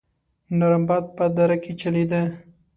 نرم 0.57 0.83
باد 0.89 1.05
په 1.15 1.25
دره 1.35 1.57
کې 1.63 1.73
چلېده. 1.81 2.21